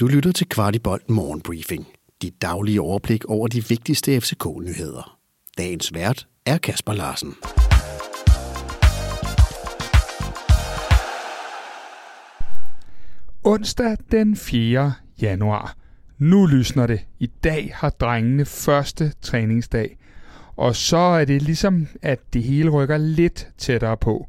Du 0.00 0.06
lytter 0.06 0.32
til 0.32 0.48
Kvartibolt 0.48 1.10
Morgenbriefing. 1.10 1.86
Dit 2.22 2.42
daglige 2.42 2.80
overblik 2.80 3.24
over 3.24 3.48
de 3.48 3.68
vigtigste 3.68 4.20
FCK-nyheder. 4.20 5.18
Dagens 5.58 5.94
vært 5.94 6.26
er 6.46 6.58
Kasper 6.58 6.92
Larsen. 6.92 7.34
Onsdag 13.44 13.96
den 14.12 14.36
4. 14.36 14.92
januar. 15.22 15.76
Nu 16.18 16.46
lysner 16.46 16.86
det. 16.86 17.00
I 17.18 17.26
dag 17.26 17.70
har 17.74 17.90
drengene 17.90 18.44
første 18.44 19.12
træningsdag. 19.22 19.96
Og 20.56 20.76
så 20.76 20.96
er 20.96 21.24
det 21.24 21.42
ligesom, 21.42 21.86
at 22.02 22.20
det 22.32 22.42
hele 22.42 22.70
rykker 22.70 22.96
lidt 22.96 23.48
tættere 23.58 23.96
på. 23.96 24.28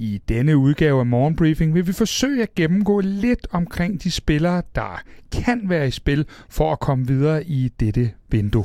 I 0.00 0.20
denne 0.28 0.56
udgave 0.56 1.00
af 1.00 1.06
Morgenbriefing 1.06 1.74
vil 1.74 1.86
vi 1.86 1.92
forsøge 1.92 2.42
at 2.42 2.54
gennemgå 2.54 3.00
lidt 3.00 3.46
omkring 3.50 4.02
de 4.02 4.10
spillere, 4.10 4.62
der 4.74 5.02
kan 5.32 5.62
være 5.64 5.88
i 5.88 5.90
spil 5.90 6.26
for 6.48 6.72
at 6.72 6.80
komme 6.80 7.06
videre 7.06 7.44
i 7.44 7.68
dette 7.80 8.10
vindue. 8.28 8.64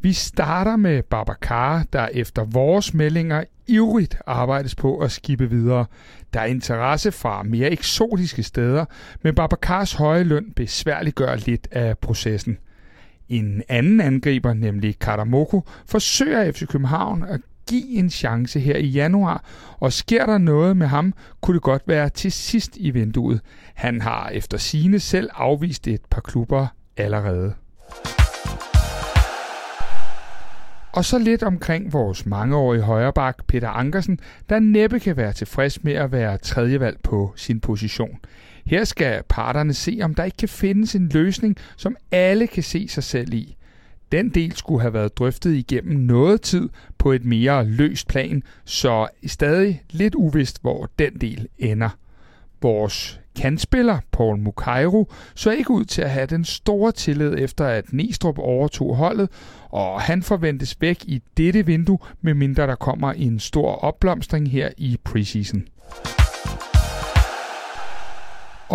Vi 0.00 0.12
starter 0.12 0.76
med 0.76 1.02
Babacar, 1.02 1.84
der 1.92 2.08
efter 2.12 2.44
vores 2.44 2.94
meldinger 2.94 3.44
ivrigt 3.66 4.16
arbejdes 4.26 4.74
på 4.74 4.98
at 4.98 5.10
skibe 5.12 5.50
videre. 5.50 5.86
Der 6.34 6.40
er 6.40 6.46
interesse 6.46 7.12
fra 7.12 7.42
mere 7.42 7.70
eksotiske 7.70 8.42
steder, 8.42 8.84
men 9.22 9.34
Babacars 9.34 9.92
høje 9.92 10.24
løn 10.24 10.52
besværliggør 10.56 11.36
lidt 11.36 11.68
af 11.70 11.98
processen. 11.98 12.58
En 13.28 13.62
anden 13.68 14.00
angriber, 14.00 14.52
nemlig 14.52 14.98
Karamoko, 14.98 15.62
forsøger 15.86 16.52
FC 16.52 16.66
København 16.66 17.22
at 17.22 17.40
give 17.66 17.98
en 17.98 18.10
chance 18.10 18.60
her 18.60 18.76
i 18.76 18.86
januar, 18.86 19.44
og 19.80 19.92
sker 19.92 20.26
der 20.26 20.38
noget 20.38 20.76
med 20.76 20.86
ham, 20.86 21.14
kunne 21.40 21.54
det 21.54 21.62
godt 21.62 21.82
være 21.86 22.08
til 22.08 22.32
sidst 22.32 22.76
i 22.76 22.90
vinduet. 22.90 23.40
Han 23.74 24.00
har 24.00 24.28
efter 24.28 24.58
sine 24.58 25.00
selv 25.00 25.28
afvist 25.34 25.88
et 25.88 26.00
par 26.10 26.20
klubber 26.20 26.66
allerede. 26.96 27.54
Og 30.92 31.04
så 31.04 31.18
lidt 31.18 31.42
omkring 31.42 31.92
vores 31.92 32.26
mangeårige 32.26 32.82
højreback 32.82 33.46
Peter 33.46 33.68
Ankersen, 33.68 34.18
der 34.48 34.58
næppe 34.58 35.00
kan 35.00 35.16
være 35.16 35.32
tilfreds 35.32 35.84
med 35.84 35.92
at 35.92 36.12
være 36.12 36.38
tredjevalg 36.38 36.98
på 37.02 37.32
sin 37.36 37.60
position. 37.60 38.18
Her 38.66 38.84
skal 38.84 39.22
parterne 39.28 39.74
se, 39.74 39.98
om 40.02 40.14
der 40.14 40.24
ikke 40.24 40.36
kan 40.36 40.48
findes 40.48 40.94
en 40.94 41.08
løsning, 41.08 41.56
som 41.76 41.96
alle 42.12 42.46
kan 42.46 42.62
se 42.62 42.88
sig 42.88 43.04
selv 43.04 43.34
i. 43.34 43.56
Den 44.12 44.28
del 44.28 44.56
skulle 44.56 44.80
have 44.80 44.92
været 44.92 45.18
drøftet 45.18 45.54
igennem 45.54 46.00
noget 46.00 46.40
tid 46.40 46.68
på 47.04 47.12
et 47.12 47.24
mere 47.24 47.64
løst 47.64 48.08
plan, 48.08 48.42
så 48.64 49.08
stadig 49.26 49.82
lidt 49.90 50.14
uvist, 50.14 50.60
hvor 50.60 50.90
den 50.98 51.14
del 51.20 51.48
ender. 51.58 51.88
Vores 52.62 53.20
kantspiller, 53.36 53.98
Paul 54.12 54.38
Mukairo, 54.38 55.12
så 55.34 55.50
ikke 55.50 55.70
ud 55.70 55.84
til 55.84 56.02
at 56.02 56.10
have 56.10 56.26
den 56.26 56.44
store 56.44 56.92
tillid 56.92 57.34
efter 57.38 57.64
at 57.66 57.92
Næstrup 57.92 58.38
overtog 58.38 58.96
holdet, 58.96 59.28
og 59.68 60.00
han 60.00 60.22
forventes 60.22 60.80
væk 60.80 61.04
i 61.04 61.22
dette 61.36 61.66
vindue, 61.66 61.98
medmindre 62.20 62.66
der 62.66 62.74
kommer 62.74 63.12
en 63.12 63.38
stor 63.40 63.72
opblomstring 63.72 64.50
her 64.50 64.68
i 64.76 64.96
preseason. 65.04 65.64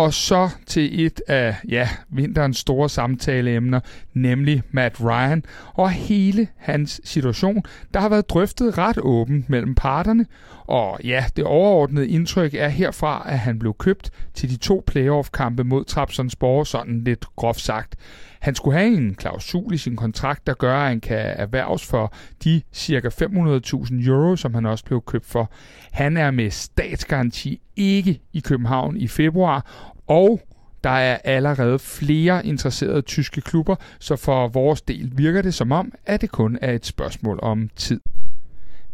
Og 0.00 0.14
så 0.14 0.50
til 0.66 1.06
et 1.06 1.22
af 1.28 1.56
ja, 1.68 1.88
vinterens 2.08 2.58
store 2.58 2.88
samtaleemner, 2.88 3.80
nemlig 4.14 4.62
Matt 4.70 5.00
Ryan 5.00 5.44
og 5.74 5.90
hele 5.90 6.48
hans 6.56 7.00
situation, 7.04 7.62
der 7.94 8.00
har 8.00 8.08
været 8.08 8.30
drøftet 8.30 8.78
ret 8.78 8.98
åbent 8.98 9.50
mellem 9.50 9.74
parterne. 9.74 10.26
Og 10.70 11.00
ja, 11.04 11.24
det 11.36 11.44
overordnede 11.44 12.08
indtryk 12.08 12.54
er 12.54 12.68
herfra, 12.68 13.26
at 13.26 13.38
han 13.38 13.58
blev 13.58 13.74
købt 13.78 14.10
til 14.34 14.50
de 14.50 14.56
to 14.56 14.82
playoff-kampe 14.86 15.64
mod 15.64 15.84
Trabzonspor, 15.84 16.64
sådan 16.64 17.04
lidt 17.04 17.26
groft 17.36 17.60
sagt. 17.60 17.96
Han 18.40 18.54
skulle 18.54 18.78
have 18.78 18.96
en 18.96 19.14
klausul 19.14 19.74
i 19.74 19.76
sin 19.76 19.96
kontrakt, 19.96 20.46
der 20.46 20.54
gør, 20.54 20.76
at 20.76 20.88
han 20.88 21.00
kan 21.00 21.18
erhverves 21.18 21.86
for 21.86 22.12
de 22.44 22.62
ca. 22.74 23.08
500.000 23.08 24.08
euro, 24.08 24.36
som 24.36 24.54
han 24.54 24.66
også 24.66 24.84
blev 24.84 25.02
købt 25.06 25.26
for. 25.26 25.50
Han 25.92 26.16
er 26.16 26.30
med 26.30 26.50
statsgaranti 26.50 27.60
ikke 27.76 28.20
i 28.32 28.40
København 28.40 28.96
i 28.96 29.08
februar, 29.08 29.86
og 30.06 30.40
der 30.84 30.90
er 30.90 31.18
allerede 31.24 31.78
flere 31.78 32.46
interesserede 32.46 33.02
tyske 33.02 33.40
klubber, 33.40 33.76
så 33.98 34.16
for 34.16 34.48
vores 34.48 34.82
del 34.82 35.12
virker 35.14 35.42
det 35.42 35.54
som 35.54 35.72
om, 35.72 35.92
at 36.06 36.20
det 36.20 36.30
kun 36.30 36.58
er 36.62 36.72
et 36.72 36.86
spørgsmål 36.86 37.38
om 37.42 37.70
tid. 37.76 38.00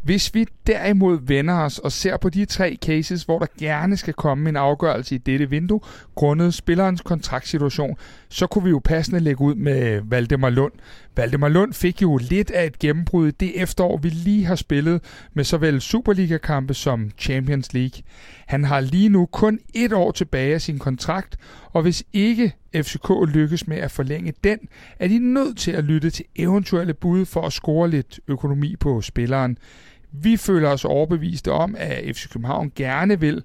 Hvis 0.06 0.34
vi 0.34 0.47
derimod 0.67 1.19
vender 1.22 1.55
os 1.55 1.78
og 1.78 1.93
ser 1.93 2.17
på 2.17 2.28
de 2.28 2.44
tre 2.44 2.78
cases, 2.83 3.22
hvor 3.22 3.39
der 3.39 3.47
gerne 3.59 3.97
skal 3.97 4.15
komme 4.15 4.49
en 4.49 4.56
afgørelse 4.56 5.15
i 5.15 5.19
dette 5.19 5.50
vindue, 5.50 5.81
grundet 6.15 6.55
spillerens 6.55 7.00
kontraktsituation, 7.00 7.97
så 8.28 8.47
kunne 8.47 8.65
vi 8.65 8.71
jo 8.71 8.81
passende 8.84 9.21
lægge 9.21 9.41
ud 9.41 9.55
med 9.55 10.00
Valdemar 10.05 10.50
Lund. 10.50 10.72
Valdemar 11.17 11.49
Lund 11.49 11.72
fik 11.72 12.03
jo 12.03 12.17
lidt 12.17 12.50
af 12.50 12.67
et 12.67 12.78
gennembrud 12.78 13.33
det 13.33 13.62
efterår, 13.62 13.97
vi 13.97 14.09
lige 14.09 14.44
har 14.44 14.55
spillet 14.55 15.00
med 15.34 15.44
såvel 15.44 15.81
Superliga-kampe 15.81 16.75
som 16.75 17.11
Champions 17.19 17.73
League. 17.73 18.03
Han 18.47 18.65
har 18.65 18.81
lige 18.81 19.09
nu 19.09 19.27
kun 19.27 19.59
et 19.75 19.93
år 19.93 20.12
tilbage 20.12 20.55
af 20.55 20.61
sin 20.61 20.78
kontrakt, 20.78 21.37
og 21.73 21.83
hvis 21.83 22.05
ikke 22.12 22.53
FCK 22.77 23.11
lykkes 23.34 23.67
med 23.67 23.77
at 23.77 23.91
forlænge 23.91 24.33
den, 24.44 24.59
er 24.99 25.09
de 25.09 25.19
nødt 25.19 25.59
til 25.59 25.71
at 25.71 25.84
lytte 25.84 26.11
til 26.11 26.25
eventuelle 26.37 26.94
bud 26.94 27.25
for 27.25 27.43
at 27.43 27.53
score 27.53 27.91
lidt 27.91 28.21
økonomi 28.28 28.77
på 28.77 29.00
spilleren. 29.00 29.59
Vi 30.12 30.37
føler 30.37 30.69
os 30.69 30.84
overbeviste 30.84 31.53
om, 31.53 31.75
at 31.78 32.17
FC 32.17 32.28
København 32.28 32.72
gerne 32.75 33.21
vil, 33.21 33.43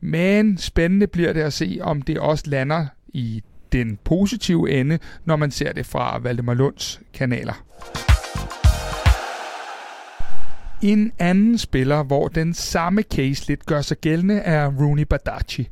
men 0.00 0.58
spændende 0.58 1.06
bliver 1.06 1.32
det 1.32 1.40
at 1.40 1.52
se, 1.52 1.78
om 1.82 2.02
det 2.02 2.18
også 2.18 2.44
lander 2.46 2.86
i 3.08 3.42
den 3.72 3.98
positive 4.04 4.70
ende, 4.70 4.98
når 5.24 5.36
man 5.36 5.50
ser 5.50 5.72
det 5.72 5.86
fra 5.86 6.18
Valdemar 6.18 6.54
Lunds 6.54 7.00
kanaler. 7.14 7.64
En 10.82 11.12
anden 11.18 11.58
spiller, 11.58 12.02
hvor 12.02 12.28
den 12.28 12.54
samme 12.54 13.02
case 13.02 13.48
lidt 13.48 13.66
gør 13.66 13.80
sig 13.80 13.96
gældende, 13.96 14.34
er 14.34 14.66
Rooney 14.80 15.02
Badachi. 15.02 15.68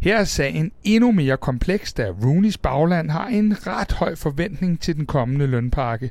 Her 0.00 0.18
er 0.18 0.24
sagen 0.24 0.72
endnu 0.84 1.12
mere 1.12 1.36
kompleks, 1.36 1.92
da 1.92 2.10
Rooneys 2.24 2.58
bagland 2.58 3.10
har 3.10 3.26
en 3.26 3.66
ret 3.66 3.92
høj 3.92 4.14
forventning 4.14 4.80
til 4.80 4.96
den 4.96 5.06
kommende 5.06 5.46
lønpakke. 5.46 6.10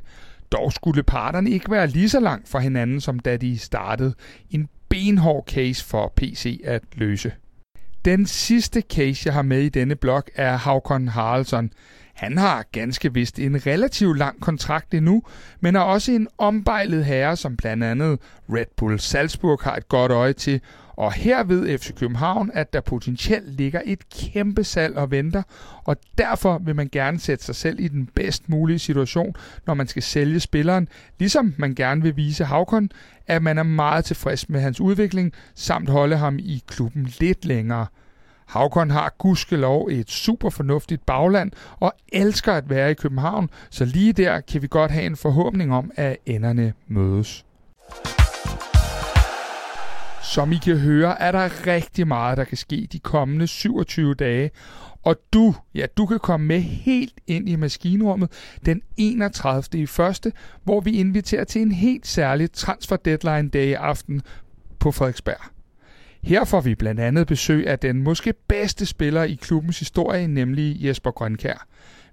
Dog 0.54 0.72
skulle 0.72 1.02
parterne 1.02 1.50
ikke 1.50 1.70
være 1.70 1.86
lige 1.86 2.08
så 2.08 2.20
langt 2.20 2.48
fra 2.48 2.58
hinanden, 2.58 3.00
som 3.00 3.18
da 3.18 3.36
de 3.36 3.58
startede. 3.58 4.14
En 4.50 4.68
benhård 4.88 5.44
case 5.48 5.84
for 5.84 6.12
PC 6.16 6.60
at 6.64 6.82
løse. 6.94 7.32
Den 8.04 8.26
sidste 8.26 8.80
case, 8.80 9.22
jeg 9.26 9.34
har 9.34 9.42
med 9.42 9.60
i 9.60 9.68
denne 9.68 9.96
blog, 9.96 10.22
er 10.34 10.56
Havkon 10.56 11.08
Haraldsson. 11.08 11.70
Han 12.14 12.38
har 12.38 12.64
ganske 12.72 13.14
vist 13.14 13.38
en 13.38 13.66
relativt 13.66 14.18
lang 14.18 14.40
kontrakt 14.40 14.94
endnu, 14.94 15.22
men 15.60 15.76
er 15.76 15.80
også 15.80 16.12
en 16.12 16.28
ombejlet 16.38 17.04
herre, 17.04 17.36
som 17.36 17.56
blandt 17.56 17.84
andet 17.84 18.18
Red 18.48 18.66
Bull 18.76 18.98
Salzburg 18.98 19.60
har 19.62 19.76
et 19.76 19.88
godt 19.88 20.12
øje 20.12 20.32
til, 20.32 20.60
og 20.96 21.12
her 21.12 21.44
ved 21.44 21.78
FC 21.78 21.94
København, 21.94 22.50
at 22.54 22.72
der 22.72 22.80
potentielt 22.80 23.54
ligger 23.54 23.80
et 23.84 24.08
kæmpe 24.08 24.64
salg 24.64 24.96
og 24.96 25.10
venter, 25.10 25.42
og 25.84 25.96
derfor 26.18 26.58
vil 26.58 26.76
man 26.76 26.88
gerne 26.92 27.18
sætte 27.18 27.44
sig 27.44 27.54
selv 27.54 27.80
i 27.80 27.88
den 27.88 28.06
bedst 28.06 28.48
mulige 28.48 28.78
situation, 28.78 29.34
når 29.66 29.74
man 29.74 29.86
skal 29.88 30.02
sælge 30.02 30.40
spilleren, 30.40 30.88
ligesom 31.18 31.54
man 31.58 31.74
gerne 31.74 32.02
vil 32.02 32.16
vise 32.16 32.44
Havkon, 32.44 32.90
at 33.26 33.42
man 33.42 33.58
er 33.58 33.62
meget 33.62 34.04
tilfreds 34.04 34.48
med 34.48 34.60
hans 34.60 34.80
udvikling, 34.80 35.32
samt 35.54 35.88
holde 35.88 36.16
ham 36.16 36.38
i 36.38 36.62
klubben 36.66 37.12
lidt 37.20 37.44
længere. 37.44 37.86
Havkon 38.46 38.90
har 38.90 39.14
gudskelov 39.18 39.88
et 39.90 40.10
super 40.10 40.50
fornuftigt 40.50 41.06
bagland 41.06 41.52
og 41.80 41.92
elsker 42.12 42.52
at 42.52 42.70
være 42.70 42.90
i 42.90 42.94
København, 42.94 43.50
så 43.70 43.84
lige 43.84 44.12
der 44.12 44.40
kan 44.40 44.62
vi 44.62 44.66
godt 44.66 44.90
have 44.90 45.06
en 45.06 45.16
forhåbning 45.16 45.74
om, 45.74 45.90
at 45.96 46.16
enderne 46.26 46.72
mødes. 46.88 47.44
Som 50.22 50.52
I 50.52 50.56
kan 50.56 50.78
høre, 50.78 51.22
er 51.22 51.32
der 51.32 51.66
rigtig 51.66 52.08
meget, 52.08 52.38
der 52.38 52.44
kan 52.44 52.56
ske 52.56 52.88
de 52.92 52.98
kommende 52.98 53.46
27 53.46 54.14
dage. 54.14 54.50
Og 55.02 55.16
du, 55.32 55.54
ja, 55.74 55.86
du 55.96 56.06
kan 56.06 56.18
komme 56.18 56.46
med 56.46 56.60
helt 56.60 57.14
ind 57.26 57.48
i 57.48 57.56
maskinrummet 57.56 58.30
den 58.66 58.82
31. 58.96 59.82
i 59.82 59.86
første, 59.86 60.32
hvor 60.62 60.80
vi 60.80 60.90
inviterer 60.90 61.44
til 61.44 61.62
en 61.62 61.72
helt 61.72 62.06
særlig 62.06 62.52
transfer 62.52 62.96
deadline 62.96 63.48
dag 63.48 63.76
aften 63.76 64.22
på 64.78 64.90
Frederiksberg. 64.92 65.53
Her 66.26 66.44
får 66.44 66.60
vi 66.60 66.74
blandt 66.74 67.00
andet 67.00 67.26
besøg 67.26 67.66
af 67.66 67.78
den 67.78 68.02
måske 68.02 68.34
bedste 68.48 68.86
spiller 68.86 69.22
i 69.22 69.34
klubbens 69.34 69.78
historie, 69.78 70.26
nemlig 70.26 70.76
Jesper 70.84 71.10
Grønkær. 71.10 71.66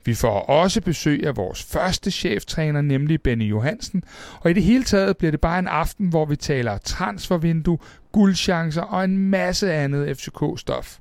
Vi 0.05 0.13
får 0.13 0.39
også 0.39 0.81
besøg 0.81 1.27
af 1.27 1.37
vores 1.37 1.63
første 1.63 2.11
cheftræner, 2.11 2.81
nemlig 2.81 3.21
Benny 3.21 3.49
Johansen. 3.49 4.03
Og 4.39 4.51
i 4.51 4.53
det 4.53 4.63
hele 4.63 4.83
taget 4.83 5.17
bliver 5.17 5.31
det 5.31 5.41
bare 5.41 5.59
en 5.59 5.67
aften, 5.67 6.07
hvor 6.07 6.25
vi 6.25 6.35
taler 6.35 6.77
transfervindue, 6.77 7.77
guldchancer 8.11 8.81
og 8.81 9.03
en 9.03 9.17
masse 9.17 9.73
andet 9.73 10.17
FCK-stof. 10.17 10.99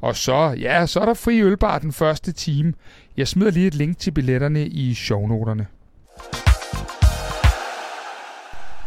Og 0.00 0.16
så, 0.16 0.56
ja, 0.60 0.86
så 0.86 1.00
er 1.00 1.04
der 1.04 1.14
fri 1.14 1.42
ølbar 1.42 1.78
den 1.78 1.92
første 1.92 2.32
time. 2.32 2.72
Jeg 3.16 3.28
smider 3.28 3.50
lige 3.50 3.66
et 3.66 3.74
link 3.74 3.98
til 3.98 4.10
billetterne 4.10 4.66
i 4.66 4.94
shownoterne. 4.94 5.66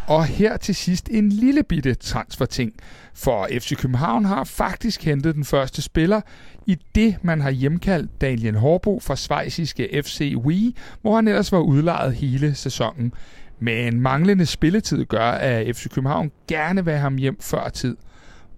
Og 0.08 0.26
her 0.26 0.58
til 0.58 0.76
sidst 0.76 1.10
en 1.12 1.30
lille 1.30 1.64
bitte 1.64 1.94
transferting. 1.94 2.74
For 3.14 3.48
FC 3.60 3.76
København 3.76 4.26
har 4.26 4.44
faktisk 4.44 5.04
hentet 5.04 5.36
den 5.36 5.46
første 5.46 5.82
spiller, 5.82 6.22
i 6.66 6.78
det 6.96 7.16
man 7.22 7.42
har 7.42 7.50
hjemkaldt 7.50 8.22
Daniel 8.22 8.56
Horbo 8.56 9.00
fra 9.00 9.16
svejsiske 9.16 10.02
FC 10.04 10.34
Wii, 10.38 10.76
hvor 11.02 11.16
han 11.16 11.28
ellers 11.28 11.52
var 11.52 11.60
udlejet 11.60 12.16
hele 12.16 12.56
sæsonen. 12.56 13.14
Men 13.60 14.00
manglende 14.00 14.46
spilletid 14.46 15.06
gør, 15.06 15.32
at 15.32 15.76
FC 15.76 15.90
København 15.90 16.32
gerne 16.48 16.86
vil 16.86 16.94
have 16.94 17.02
ham 17.02 17.16
hjem 17.16 17.38
før 17.42 17.70
tid. 17.70 17.98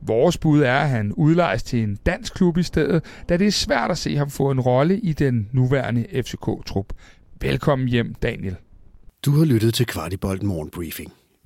Vores 0.01 0.37
bud 0.37 0.61
er, 0.61 0.77
at 0.77 0.89
han 0.89 1.13
udlejes 1.13 1.63
til 1.63 1.83
en 1.83 1.97
dansk 2.05 2.33
klub 2.33 2.57
i 2.57 2.63
stedet, 2.63 3.03
da 3.29 3.37
det 3.37 3.47
er 3.47 3.51
svært 3.51 3.91
at 3.91 3.97
se 3.97 4.17
ham 4.17 4.29
få 4.29 4.51
en 4.51 4.59
rolle 4.59 4.99
i 4.99 5.13
den 5.13 5.49
nuværende 5.51 6.05
FCK-trup. 6.13 6.93
Velkommen 7.41 7.87
hjem, 7.87 8.13
Daniel. 8.13 8.55
Du 9.25 9.31
har 9.31 9.45
lyttet 9.45 9.73
til 9.73 9.85
Kvartibolt 9.85 10.43
Morgenbriefing. 10.43 11.13